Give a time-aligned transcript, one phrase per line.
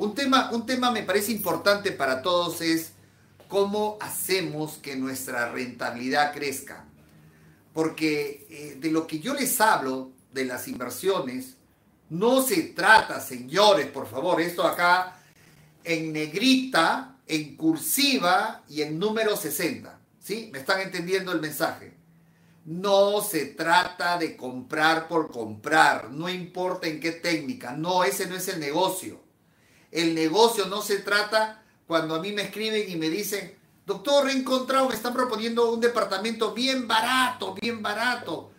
[0.00, 2.92] Un tema, un tema me parece importante para todos es
[3.48, 6.86] cómo hacemos que nuestra rentabilidad crezca.
[7.74, 11.58] Porque eh, de lo que yo les hablo, de las inversiones,
[12.08, 15.18] no se trata, señores, por favor, esto acá
[15.84, 20.00] en negrita, en cursiva y en número 60.
[20.18, 20.48] ¿Sí?
[20.50, 21.92] ¿Me están entendiendo el mensaje?
[22.64, 28.36] No se trata de comprar por comprar, no importa en qué técnica, no, ese no
[28.36, 29.28] es el negocio.
[29.90, 34.32] El negocio no se trata cuando a mí me escriben y me dicen, doctor, he
[34.32, 38.52] encontrado, me están proponiendo un departamento bien barato, bien barato.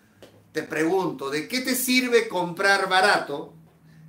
[0.52, 3.54] Te pregunto, ¿de qué te sirve comprar barato?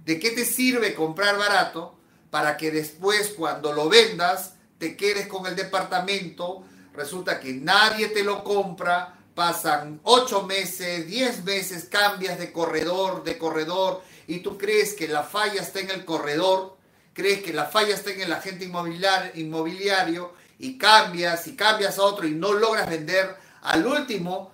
[0.05, 1.95] ¿De qué te sirve comprar barato
[2.31, 6.65] para que después cuando lo vendas te quedes con el departamento?
[6.93, 13.39] Resulta que nadie te lo compra, pasan ocho meses, diez meses, cambias de corredor, de
[13.39, 16.77] corredor, y tú crees que la falla está en el corredor,
[17.13, 22.27] crees que la falla está en el agente inmobiliario, y cambias y cambias a otro
[22.27, 24.53] y no logras vender, al último,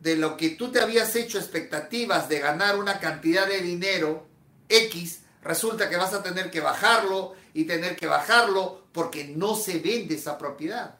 [0.00, 4.26] de lo que tú te habías hecho expectativas de ganar una cantidad de dinero
[4.68, 9.78] X, resulta que vas a tener que bajarlo y tener que bajarlo porque no se
[9.78, 10.96] vende esa propiedad.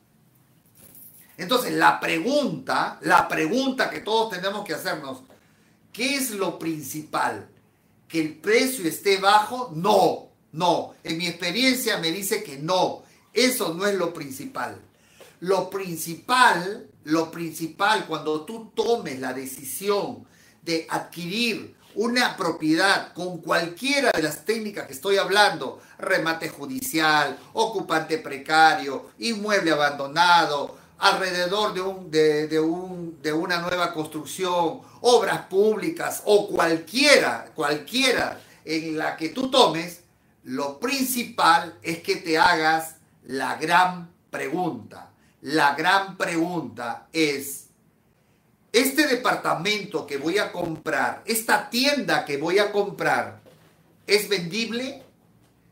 [1.37, 5.23] Entonces, la pregunta, la pregunta que todos tenemos que hacernos,
[5.93, 7.47] ¿qué es lo principal?
[8.09, 9.71] ¿Que el precio esté bajo?
[9.75, 10.95] No, no.
[11.03, 13.03] En mi experiencia me dice que no.
[13.33, 14.81] Eso no es lo principal.
[15.41, 20.25] Lo principal, lo principal cuando tú tomes la decisión
[20.63, 28.19] de adquirir una propiedad con cualquiera de las técnicas que estoy hablando, remate judicial, ocupante
[28.19, 36.49] precario, inmueble abandonado, alrededor de, un, de, un, de una nueva construcción, obras públicas o
[36.49, 40.04] cualquiera, cualquiera en la que tú tomes,
[40.45, 45.11] lo principal es que te hagas la gran pregunta.
[45.41, 47.69] La gran pregunta es,
[48.73, 53.41] este departamento que voy a comprar, esta tienda que voy a comprar,
[54.07, 55.03] ¿es vendible?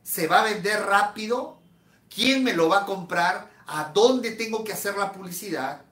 [0.02, 1.58] ¿Se va a vender rápido?
[2.14, 3.50] ¿Quién me lo va a comprar?
[3.66, 5.82] ¿A dónde tengo que hacer la publicidad?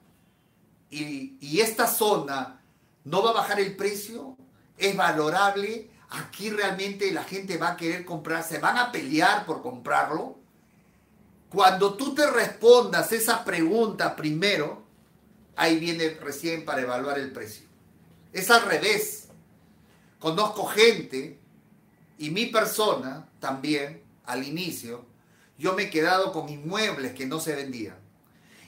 [0.89, 2.61] Y, y esta zona
[3.03, 4.37] no va a bajar el precio,
[4.77, 9.61] es valorable, aquí realmente la gente va a querer comprar, se van a pelear por
[9.61, 10.37] comprarlo.
[11.49, 14.83] Cuando tú te respondas esa pregunta primero,
[15.55, 17.65] ahí viene recién para evaluar el precio.
[18.31, 19.27] Es al revés.
[20.19, 21.39] Conozco gente
[22.17, 25.05] y mi persona también, al inicio,
[25.57, 27.95] yo me he quedado con inmuebles que no se vendían.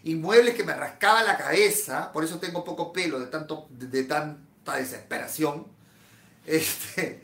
[0.04, 4.76] Inmuebles que me rascaba la cabeza, por eso tengo poco pelo de, tanto, de, tanta
[4.76, 5.68] desesperación,
[6.46, 7.22] este,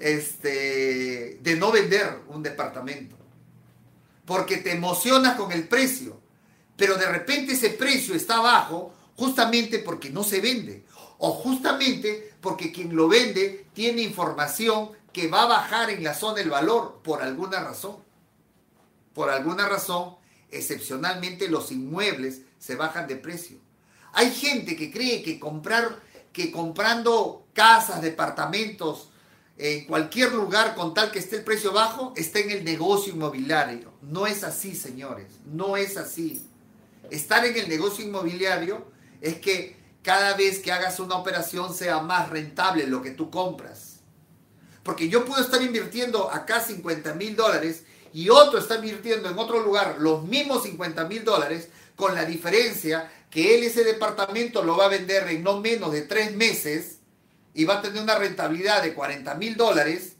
[0.00, 3.20] este, de no vender un departamento
[4.30, 6.20] porque te emocionas con el precio,
[6.76, 10.84] pero de repente ese precio está bajo justamente porque no se vende,
[11.18, 16.40] o justamente porque quien lo vende tiene información que va a bajar en la zona
[16.42, 17.96] el valor por alguna razón.
[19.14, 20.14] Por alguna razón,
[20.52, 23.58] excepcionalmente los inmuebles se bajan de precio.
[24.12, 25.98] Hay gente que cree que comprar
[26.32, 29.10] que comprando casas, departamentos,
[29.62, 33.92] en cualquier lugar con tal que esté el precio bajo, está en el negocio inmobiliario.
[34.00, 36.46] No es así, señores, no es así.
[37.10, 38.86] Estar en el negocio inmobiliario
[39.20, 44.00] es que cada vez que hagas una operación sea más rentable lo que tú compras.
[44.82, 47.84] Porque yo puedo estar invirtiendo acá 50 mil dólares
[48.14, 53.12] y otro está invirtiendo en otro lugar los mismos 50 mil dólares con la diferencia
[53.30, 56.99] que él ese departamento lo va a vender en no menos de tres meses
[57.54, 60.16] y va a tener una rentabilidad de 40 mil dólares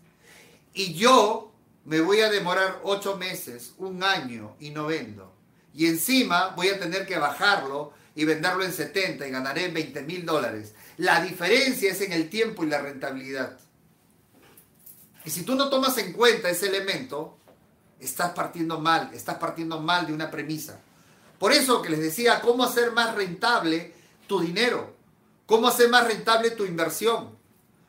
[0.75, 1.53] y yo
[1.85, 5.35] me voy a demorar 8 meses, un año y no vendo.
[5.75, 10.27] Y encima voy a tener que bajarlo y venderlo en 70 y ganaré 20 mil
[10.27, 10.75] dólares.
[10.97, 13.59] La diferencia es en el tiempo y la rentabilidad.
[15.25, 17.39] Y si tú no tomas en cuenta ese elemento,
[18.01, 20.81] estás partiendo mal, estás partiendo mal de una premisa.
[21.39, 23.95] Por eso que les decía, ¿cómo hacer más rentable
[24.27, 24.95] tu dinero?
[25.51, 27.37] ¿Cómo hacer más rentable tu inversión?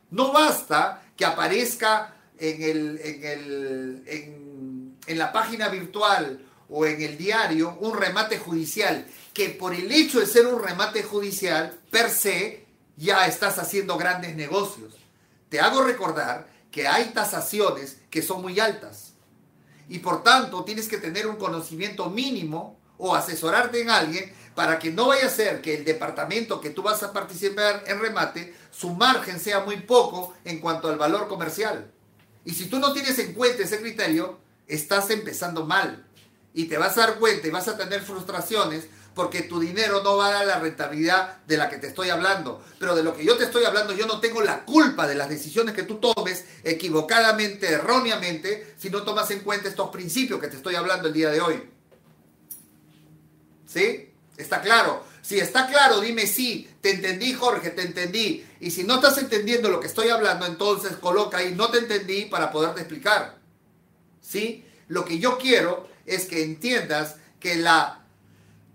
[0.10, 4.04] No basta que aparezca en, el,
[5.06, 10.20] en, la página virtual o en el diario un remate judicial, que por el hecho
[10.20, 12.66] de ser un remate judicial, per se,
[12.98, 14.96] ya estás haciendo grandes negocios.
[15.50, 19.14] Te hago recordar que hay tasaciones que son muy altas
[19.88, 24.92] y por tanto tienes que tener un conocimiento mínimo o asesorarte en alguien para que
[24.92, 28.92] no vaya a ser que el departamento que tú vas a participar en remate, su
[28.92, 31.92] margen sea muy poco en cuanto al valor comercial.
[32.46, 36.06] Y si tú no tienes en cuenta ese criterio, estás empezando mal.
[36.54, 40.18] Y te vas a dar cuenta y vas a tener frustraciones porque tu dinero no
[40.18, 42.64] va a dar la rentabilidad de la que te estoy hablando.
[42.78, 45.30] Pero de lo que yo te estoy hablando, yo no tengo la culpa de las
[45.30, 50.58] decisiones que tú tomes equivocadamente, erróneamente, si no tomas en cuenta estos principios que te
[50.58, 51.81] estoy hablando el día de hoy.
[53.72, 54.10] ¿Sí?
[54.38, 55.04] ¿Está claro?
[55.22, 58.46] Si está claro, dime sí, te entendí Jorge, te entendí.
[58.60, 62.26] Y si no estás entendiendo lo que estoy hablando, entonces coloca ahí, no te entendí
[62.26, 63.38] para poderte explicar.
[64.22, 64.66] ¿Sí?
[64.88, 68.01] Lo que yo quiero es que entiendas que la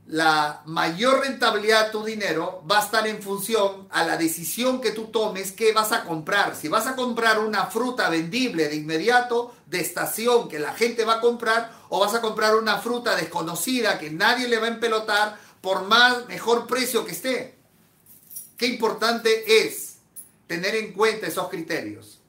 [0.07, 4.93] la mayor rentabilidad de tu dinero va a estar en función a la decisión que
[4.93, 6.55] tú tomes qué vas a comprar.
[6.55, 11.15] Si vas a comprar una fruta vendible de inmediato, de estación, que la gente va
[11.15, 15.39] a comprar, o vas a comprar una fruta desconocida que nadie le va a empelotar
[15.61, 17.57] por más mejor precio que esté.
[18.57, 19.97] Qué importante es
[20.47, 22.21] tener en cuenta esos criterios.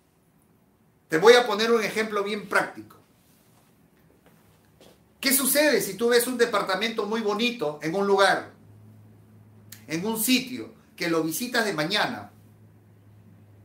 [1.09, 2.97] Te voy a poner un ejemplo bien práctico.
[5.19, 8.51] ¿Qué sucede si tú ves un departamento muy bonito en un lugar,
[9.87, 12.31] en un sitio, que lo visitas de mañana?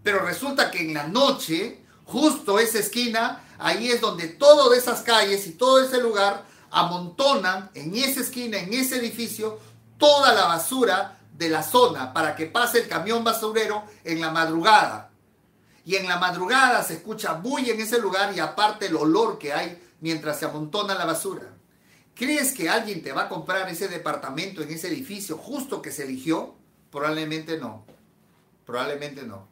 [0.03, 5.47] Pero resulta que en la noche, justo esa esquina, ahí es donde todas esas calles
[5.47, 9.59] y todo ese lugar amontonan en esa esquina, en ese edificio,
[9.99, 15.11] toda la basura de la zona para que pase el camión basurero en la madrugada.
[15.85, 19.53] Y en la madrugada se escucha bulla en ese lugar y aparte el olor que
[19.53, 21.55] hay mientras se amontona la basura.
[22.15, 26.05] ¿Crees que alguien te va a comprar ese departamento en ese edificio justo que se
[26.05, 26.55] eligió?
[26.91, 27.87] Probablemente no.
[28.67, 29.49] Probablemente no.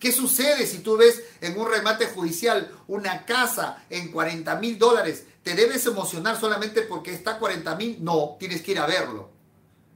[0.00, 5.24] ¿Qué sucede si tú ves en un remate judicial una casa en 40 mil dólares?
[5.42, 8.02] ¿Te debes emocionar solamente porque está 40 mil?
[8.02, 9.30] No, tienes que ir a verlo.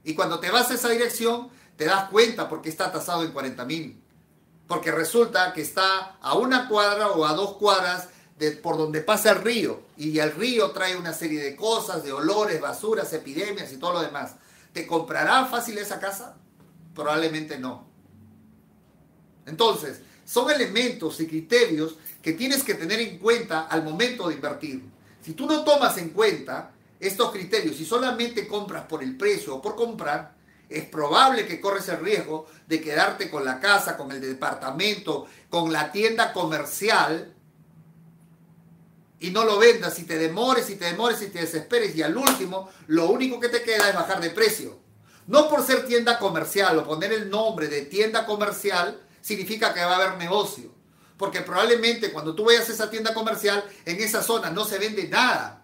[0.03, 3.65] Y cuando te vas a esa dirección, te das cuenta porque está tasado en 40
[3.65, 4.01] mil.
[4.67, 8.09] Porque resulta que está a una cuadra o a dos cuadras
[8.61, 9.81] por donde pasa el río.
[9.97, 14.01] Y el río trae una serie de cosas, de olores, basuras, epidemias y todo lo
[14.01, 14.35] demás.
[14.73, 16.37] ¿Te comprará fácil esa casa?
[16.95, 17.87] Probablemente no.
[19.45, 24.83] Entonces, son elementos y criterios que tienes que tener en cuenta al momento de invertir.
[25.21, 29.61] Si tú no tomas en cuenta estos criterios y solamente compras por el precio o
[29.61, 30.35] por comprar,
[30.69, 35.73] es probable que corres el riesgo de quedarte con la casa, con el departamento, con
[35.73, 37.33] la tienda comercial
[39.19, 42.15] y no lo vendas y te demores y te demores y te desesperes y al
[42.15, 44.79] último lo único que te queda es bajar de precio.
[45.27, 49.91] No por ser tienda comercial o poner el nombre de tienda comercial significa que va
[49.91, 50.71] a haber negocio.
[51.17, 55.07] Porque probablemente cuando tú vayas a esa tienda comercial, en esa zona no se vende
[55.07, 55.63] nada.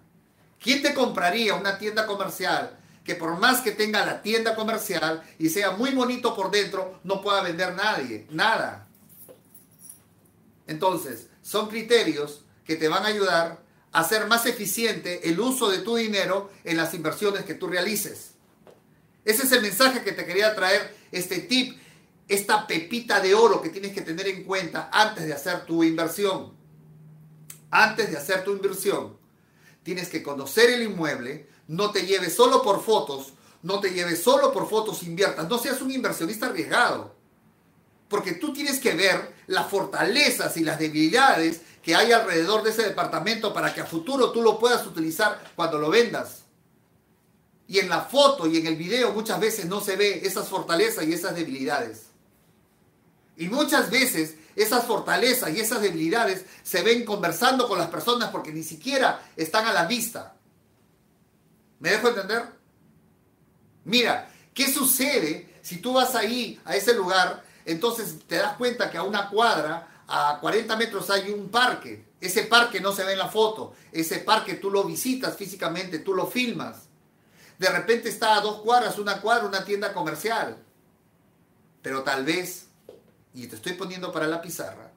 [0.59, 5.49] ¿Quién te compraría una tienda comercial que por más que tenga la tienda comercial y
[5.49, 8.27] sea muy bonito por dentro, no pueda vender nadie?
[8.29, 8.87] Nada.
[10.67, 15.79] Entonces, son criterios que te van a ayudar a hacer más eficiente el uso de
[15.79, 18.31] tu dinero en las inversiones que tú realices.
[19.23, 21.79] Ese es el mensaje que te quería traer, este tip,
[22.27, 26.53] esta pepita de oro que tienes que tener en cuenta antes de hacer tu inversión.
[27.71, 29.17] Antes de hacer tu inversión,
[29.83, 33.33] tienes que conocer el inmueble, no te lleves solo por fotos,
[33.63, 37.15] no te lleves solo por fotos, inviertas, no seas un inversionista arriesgado.
[38.07, 42.81] Porque tú tienes que ver las fortalezas y las debilidades que hay alrededor de ese
[42.81, 46.39] departamento para que a futuro tú lo puedas utilizar cuando lo vendas.
[47.67, 51.05] Y en la foto y en el video muchas veces no se ve esas fortalezas
[51.05, 52.07] y esas debilidades.
[53.37, 58.51] Y muchas veces esas fortalezas y esas debilidades se ven conversando con las personas porque
[58.51, 60.33] ni siquiera están a la vista.
[61.81, 62.45] ¿Me dejo entender?
[63.83, 68.97] Mira, ¿qué sucede si tú vas ahí, a ese lugar, entonces te das cuenta que
[68.97, 72.05] a una cuadra a 40 metros hay un parque.
[72.19, 73.73] Ese parque no se ve en la foto.
[73.91, 76.83] Ese parque tú lo visitas físicamente, tú lo filmas.
[77.57, 80.57] De repente está a dos cuadras, una cuadra, una tienda comercial.
[81.81, 82.67] Pero tal vez,
[83.33, 84.91] y te estoy poniendo para la pizarra,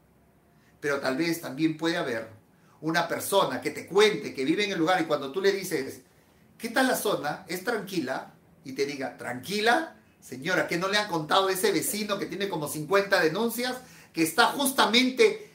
[0.81, 2.29] pero tal vez también puede haber
[2.81, 6.03] una persona que te cuente que vive en el lugar y cuando tú le dices,
[6.57, 7.45] ¿qué tal la zona?
[7.49, 8.33] ¿Es tranquila?
[8.65, 9.97] Y te diga, ¿tranquila?
[10.21, 13.77] Señora, ¿qué no le han contado ese vecino que tiene como 50 denuncias?
[14.23, 15.51] Está justamente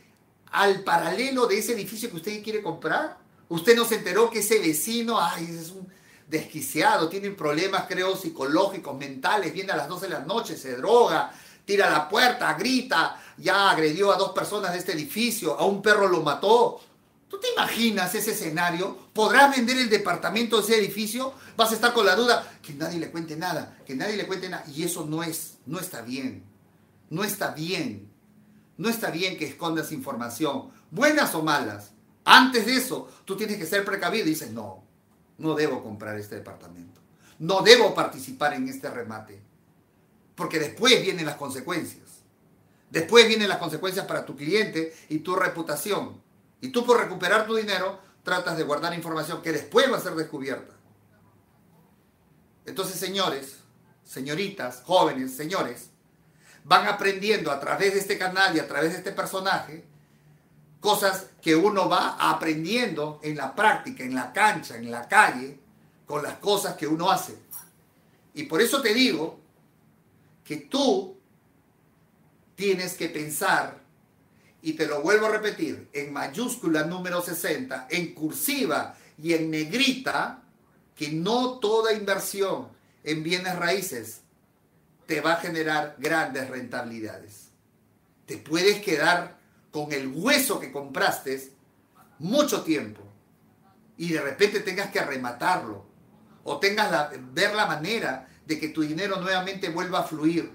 [0.51, 3.17] al paralelo de ese edificio que usted quiere comprar?
[3.49, 5.87] ¿Usted no se enteró que ese vecino, ay, es un
[6.27, 11.31] desquiciado, tiene problemas, creo, psicológicos, mentales, viene a las 12 de la noche, se droga,
[11.65, 16.07] tira la puerta, grita, ya agredió a dos personas de este edificio, a un perro
[16.07, 16.81] lo mató?
[17.33, 18.95] ¿Tú te imaginas ese escenario?
[19.11, 21.33] ¿Podrás vender el departamento de ese edificio?
[21.57, 24.49] Vas a estar con la duda que nadie le cuente nada, que nadie le cuente
[24.49, 24.63] nada.
[24.71, 26.43] Y eso no es, no está bien.
[27.09, 28.12] No está bien.
[28.77, 31.93] No está bien que escondas información, buenas o malas,
[32.25, 34.83] Antes de eso, tú tienes que ser precavido y dices, no,
[35.37, 37.01] no debo comprar este departamento.
[37.39, 39.41] No debo participar en este remate.
[40.35, 42.03] Porque después vienen las consecuencias.
[42.89, 46.21] Después vienen las consecuencias para tu cliente y tu reputación.
[46.61, 50.15] Y tú por recuperar tu dinero tratas de guardar información que después va a ser
[50.15, 50.73] descubierta.
[52.65, 53.57] Entonces, señores,
[54.05, 55.89] señoritas, jóvenes, señores,
[56.65, 59.83] van aprendiendo a través de este canal y a través de este personaje
[60.79, 65.57] cosas que uno va aprendiendo en la práctica, en la cancha, en la calle,
[66.05, 67.37] con las cosas que uno hace.
[68.33, 69.39] Y por eso te digo
[70.43, 71.15] que tú
[72.55, 73.81] tienes que pensar,
[74.61, 80.41] y te lo vuelvo a repetir, en mayúscula número 60, en cursiva y en negrita,
[80.95, 82.67] que no toda inversión
[83.05, 84.22] en bienes raíces
[85.13, 87.51] te va a generar grandes rentabilidades.
[88.25, 89.37] Te puedes quedar
[89.69, 91.53] con el hueso que compraste
[92.17, 93.03] mucho tiempo
[93.95, 95.85] y de repente tengas que rematarlo
[96.43, 100.51] o tengas la, ver la manera de que tu dinero nuevamente vuelva a fluir.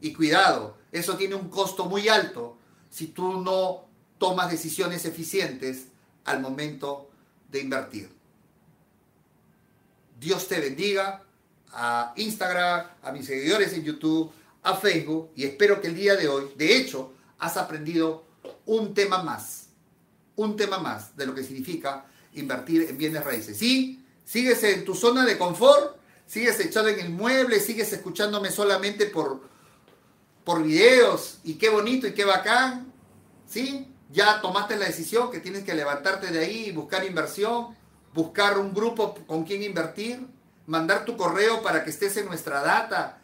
[0.00, 2.58] Y cuidado, eso tiene un costo muy alto
[2.90, 3.84] si tú no
[4.18, 5.92] tomas decisiones eficientes
[6.24, 7.08] al momento
[7.52, 8.12] de invertir.
[10.18, 11.22] Dios te bendiga
[11.78, 16.26] a Instagram, a mis seguidores en YouTube, a Facebook y espero que el día de
[16.26, 18.24] hoy, de hecho, has aprendido
[18.64, 19.68] un tema más,
[20.36, 23.58] un tema más de lo que significa invertir en bienes raíces.
[23.58, 29.06] Sí, sigues en tu zona de confort, sigues echado en el mueble, sigues escuchándome solamente
[29.06, 29.42] por,
[30.44, 32.90] por videos y qué bonito y qué bacán,
[33.46, 33.92] ¿sí?
[34.10, 37.76] Ya tomaste la decisión que tienes que levantarte de ahí y buscar inversión,
[38.14, 40.26] buscar un grupo con quien invertir,
[40.66, 43.18] mandar tu correo para que estés en nuestra data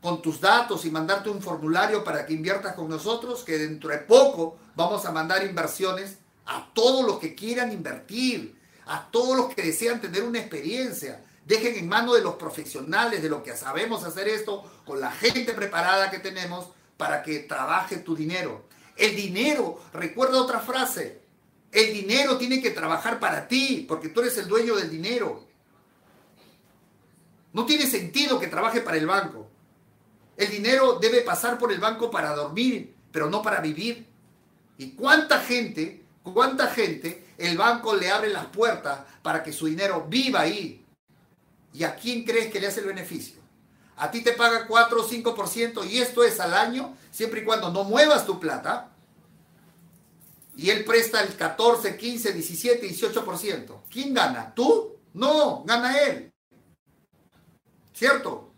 [0.00, 3.98] con tus datos y mandarte un formulario para que inviertas con nosotros, que dentro de
[3.98, 9.62] poco vamos a mandar inversiones a todos los que quieran invertir, a todos los que
[9.62, 11.24] desean tener una experiencia.
[11.44, 15.54] Dejen en manos de los profesionales, de lo que sabemos hacer esto, con la gente
[15.54, 18.64] preparada que tenemos para que trabaje tu dinero.
[18.96, 21.20] El dinero, recuerda otra frase,
[21.72, 25.45] el dinero tiene que trabajar para ti, porque tú eres el dueño del dinero.
[27.56, 29.48] No tiene sentido que trabaje para el banco.
[30.36, 34.06] El dinero debe pasar por el banco para dormir, pero no para vivir.
[34.76, 40.04] ¿Y cuánta gente, cuánta gente el banco le abre las puertas para que su dinero
[40.06, 40.84] viva ahí?
[41.72, 43.40] ¿Y a quién crees que le hace el beneficio?
[43.96, 47.70] A ti te paga 4 o 5% y esto es al año, siempre y cuando
[47.70, 48.90] no muevas tu plata.
[50.58, 53.80] Y él presta el 14, 15, 17, 18%.
[53.88, 54.52] ¿Quién gana?
[54.54, 54.98] ¿Tú?
[55.14, 56.34] No, gana él.
[57.96, 58.50] ¿Cierto?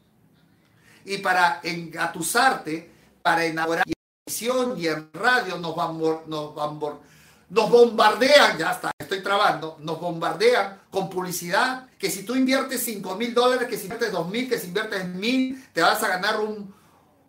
[1.04, 2.90] Y para engatusarte,
[3.22, 5.76] para enamorar y en televisión y en radio nos,
[6.26, 6.54] nos,
[7.48, 13.14] nos bombardean, ya está, estoy trabando, nos bombardean con publicidad, que si tú inviertes 5
[13.14, 16.40] mil dólares, que si inviertes 2 mil, que si inviertes mil, te vas a ganar
[16.40, 16.74] un,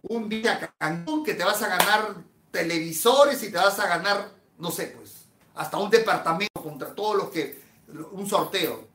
[0.02, 2.16] un día Cancún, que te vas a ganar
[2.52, 7.30] televisores y te vas a ganar, no sé, pues, hasta un departamento contra todos los
[7.30, 7.62] que,
[8.12, 8.88] un sorteo.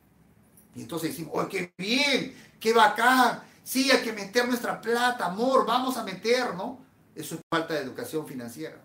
[0.75, 2.35] Y entonces decimos, ¡oh, qué bien!
[2.59, 3.43] ¡Qué bacán!
[3.63, 6.85] Sí, hay que meter nuestra plata, amor, vamos a meter, ¿no?
[7.15, 8.81] Eso es falta de educación financiera.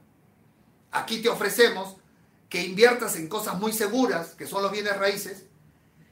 [0.90, 1.96] Aquí te ofrecemos
[2.48, 5.46] que inviertas en cosas muy seguras, que son los bienes raíces,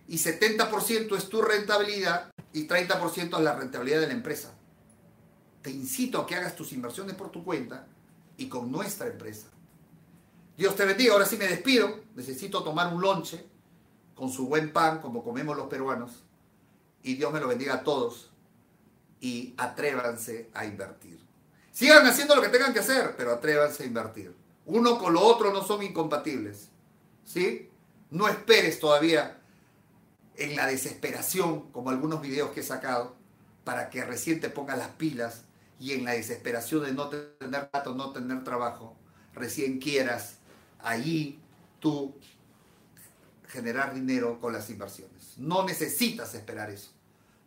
[0.07, 4.55] y 70% es tu rentabilidad y 30% es la rentabilidad de la empresa.
[5.63, 7.87] Te incito a que hagas tus inversiones por tu cuenta
[8.37, 9.49] y con nuestra empresa.
[10.57, 11.13] Dios te bendiga.
[11.13, 12.01] Ahora sí me despido.
[12.15, 13.47] Necesito tomar un lonche
[14.15, 16.25] con su buen pan, como comemos los peruanos.
[17.09, 18.29] Y Dios me lo bendiga a todos.
[19.19, 21.19] Y atrévanse a invertir.
[21.73, 24.35] Sigan haciendo lo que tengan que hacer, pero atrévanse a invertir.
[24.67, 26.69] Uno con lo otro no son incompatibles.
[27.25, 27.71] ¿Sí?
[28.11, 29.39] No esperes todavía
[30.37, 33.17] en la desesperación, como algunos videos que he sacado,
[33.65, 35.45] para que recién te pongas las pilas
[35.81, 38.95] y en la desesperación de no tener datos, no tener trabajo,
[39.33, 40.41] recién quieras
[40.81, 41.39] allí
[41.81, 42.15] tú
[43.47, 45.39] generar dinero con las inversiones.
[45.39, 46.98] No necesitas esperar eso.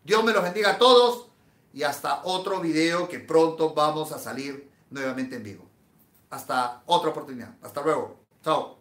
[0.04, 1.28] Dios me los bendiga a todos
[1.74, 5.66] y hasta otro video que pronto vamos a salir nuevamente en vivo.
[6.30, 7.56] Hasta otra oportunidad.
[7.62, 8.18] Hasta luego.
[8.44, 8.81] Chao.